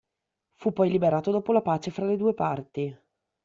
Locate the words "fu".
0.55-0.73